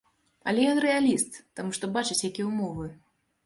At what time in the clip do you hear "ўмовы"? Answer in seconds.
2.51-2.91